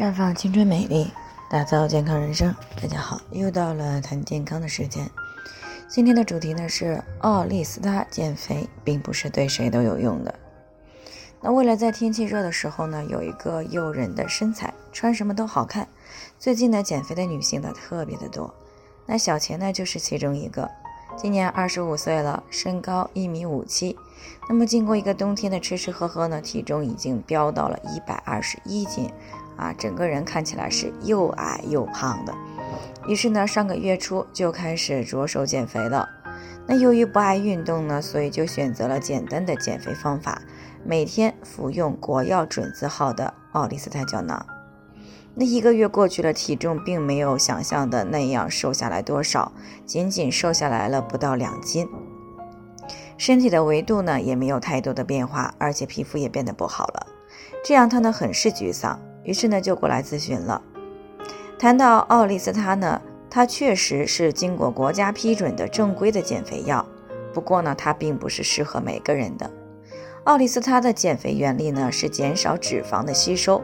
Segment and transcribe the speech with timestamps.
[0.00, 1.12] 绽放青春美丽，
[1.50, 2.56] 打造健康人生。
[2.80, 5.06] 大家好，又到了谈健康的时间。
[5.90, 10.34] 今天的主题呢是奥利司他减肥，并不是对谁都有用的。
[11.42, 15.86] 那为了在天气热的时候呢，有一个诱人的身材，穿什么都好看。
[16.38, 18.54] 最近呢，减肥的女性呢特别的多。
[19.04, 20.66] 那小钱呢就是其中一个，
[21.14, 23.94] 今年二十五岁了，身高一米五七。
[24.48, 29.10] 那么经过一个冬天的吃吃喝喝呢，体重已经飙到了一百二十一斤。
[29.60, 32.34] 啊，整个人看起来是又矮又胖的，
[33.06, 36.08] 于是呢，上个月初就开始着手减肥了。
[36.66, 40.40] 那由于不爱运动呢，所以就选择了简单的减肥方法，
[40.82, 44.46] 每天服用国药准字号的奥利司他胶囊。
[45.34, 49.52] 那一个月过去了，体重并没有想象的那样瘦下来多少，
[49.84, 51.86] 仅仅瘦下来了不到两斤。
[53.18, 57.06] 身体的维度呢也没有太多的变化，而且皮肤也变得不好了，
[57.62, 58.98] 这让他呢很是沮丧。
[59.30, 60.60] 于是呢，就过来咨询了。
[61.56, 63.00] 谈到奥利司他呢，
[63.30, 66.84] 它确实是经过国家批准的正规的减肥药。
[67.32, 69.48] 不过呢，它并不是适合每个人的。
[70.24, 73.62] 奥利司他的减肥原理呢，是减少脂肪的吸收。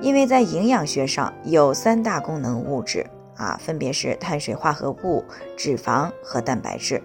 [0.00, 5.24] 因为在营养学上有三大功能物质啊，分别是碳水化合物、
[5.56, 7.02] 脂肪和蛋白质。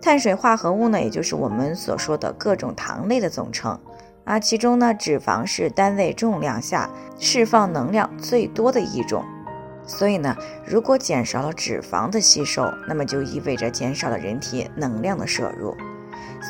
[0.00, 3.76] 碳水化合物呢，也就是我们所说的各种糖类的总称。
[4.26, 9.24] 啊，其中呢，脂肪是单位重量下释放能量最多的一种，
[9.86, 15.76] 所以呢，如果减少了脂肪的吸收，那么就意味着减少了人体能量的摄入。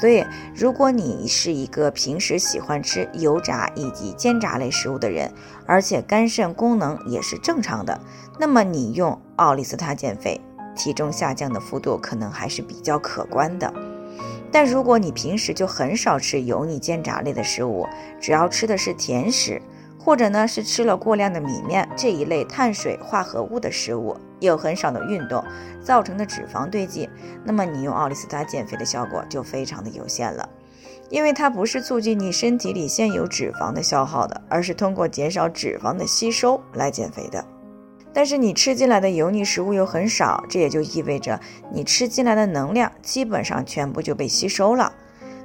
[0.00, 0.24] 所以，
[0.54, 5.30] 如果你是一个平时喜欢吃油炸以及煎炸类食物的人，
[5.66, 8.00] 而且肝肾功能也是正常的，
[8.38, 10.40] 那么你用奥利司他减肥，
[10.74, 13.70] 体重下降的幅度可能还是比较可观的。
[14.50, 17.86] 但如果你平时就很少吃油腻煎炸类的食物，
[18.20, 19.60] 只要吃的是甜食，
[19.98, 25.44] 或者呢是吃了过量的米面这一类碳水化合物的食物，有很少的运动
[25.82, 27.08] 造成的脂肪堆积，
[27.44, 30.48] 那么你用奥利司他减肥的效果就非常的有限了，
[31.10, 37.44] 因为它不是促进你身体里现有脂肪的消耗的，而是通过减少脂肪的吸收来减肥的。
[38.16, 41.38] 但是你吃进来的油腻食物又很少，这也就意味着
[41.70, 44.90] 你吃进来的能量基本上全部就被吸收了，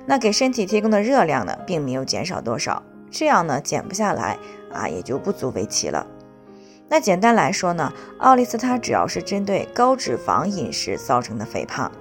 [0.05, 4.37] 那给身体提供的热量呢，并没有减少多少，这样呢减不下来
[4.71, 6.07] 啊，也就不足为奇了。
[6.87, 11.91] 那简单来说呢，奥利司他主要是针对高脂肪饮食造成的肥胖，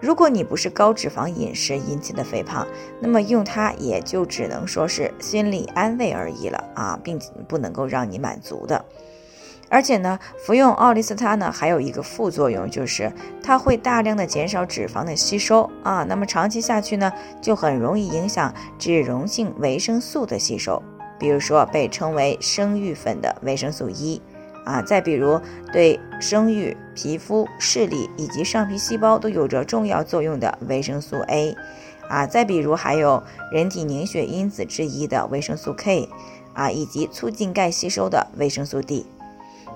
[0.00, 2.66] 如果你不是高脂肪饮食引起的肥胖，
[2.98, 7.16] 那么用它也就只能说是心理安慰而已了啊，并
[7.46, 8.84] 不能够让你满足的。
[9.68, 13.12] 而且呢，服用奥利司他呢，还有一个副作用，就是
[13.42, 16.04] 它会大量的减少脂肪的吸收啊。
[16.04, 17.12] 那么长期下去呢，
[17.42, 20.80] 就很容易影响脂溶性维生素的吸收，
[21.18, 24.22] 比如说被称为生育粉的维生素 E
[24.64, 25.40] 啊，再比如
[25.72, 31.56] 对生育、皮肤、视力以及上皮细胞都有着重要作用的维生素 A
[32.08, 36.08] 啊，再比如还有人体凝血因子之一的维生素 K
[36.54, 39.04] 啊，以及促进钙吸收的维生素 D。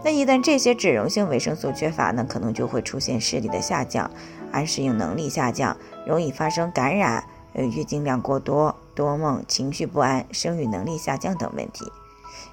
[0.02, 4.10] 那一旦这些脂溶性维生素缺乏呢，可能就会出现视力的下降，
[4.50, 11.84] 安适应能力下降，容易发生感染、呃月经量过多、多梦、情绪不安、生育能力下降等问题。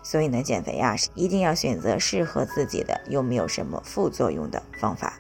[0.03, 5.13] 所以呢，减肥啊，一定要选择适合自己的又没有什么副作用的方法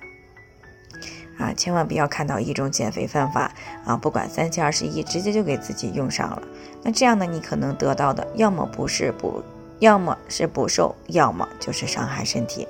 [1.37, 1.53] 啊！
[1.53, 3.53] 千万不要看到一种减肥方法
[3.85, 6.41] 啊，不管三七二十一，直接就给自己用上了。
[6.83, 9.41] 那这样呢，你可能得到的要么不是补。
[9.79, 12.67] 要么是补瘦，要么就是伤害身体。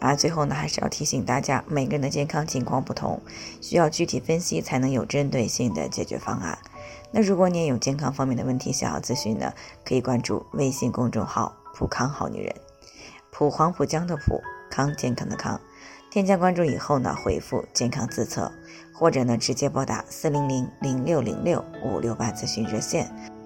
[0.00, 3.20] 啊，最后呢，还是要提醒大家，每个人的健康情况不同，
[3.60, 6.58] 需要具体分析才能有针对性的解决方案。
[7.12, 9.52] 那如果你也有健康方面的问题想要咨询呢，
[9.84, 12.54] 可以关注微信公众号“普康好女人”，
[13.30, 14.40] 普黄浦江的普
[14.70, 15.60] 康健康的康。
[16.10, 18.50] 添加关注以后呢，回复“健康自测”，
[18.92, 23.08] 或者呢，直接拨打四零零零六零六五六八咨询热线。